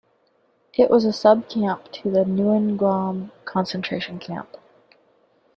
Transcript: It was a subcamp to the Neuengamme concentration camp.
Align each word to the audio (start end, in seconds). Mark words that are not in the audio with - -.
It 0.73 0.89
was 0.89 1.05
a 1.05 1.09
subcamp 1.09 1.91
to 1.91 2.09
the 2.09 2.23
Neuengamme 2.23 3.29
concentration 3.45 4.17
camp. 4.17 4.57